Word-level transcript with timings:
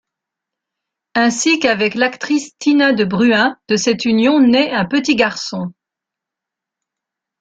Ainsi 1.13 1.59
qu'avec 1.59 1.93
l'actrice 1.93 2.57
Tina 2.57 2.91
de 2.91 3.03
Bruin, 3.03 3.59
de 3.67 3.75
cette 3.77 4.03
union 4.05 4.39
naît 4.39 4.71
un 4.71 4.85
petit 4.85 5.15
garçon. 5.15 5.73